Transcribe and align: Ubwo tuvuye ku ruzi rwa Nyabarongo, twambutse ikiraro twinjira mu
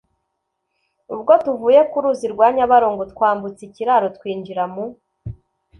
Ubwo 1.13 1.33
tuvuye 1.43 1.81
ku 1.91 1.97
ruzi 2.03 2.25
rwa 2.33 2.47
Nyabarongo, 2.57 3.03
twambutse 3.11 3.61
ikiraro 3.69 4.07
twinjira 4.17 4.63
mu 4.73 4.83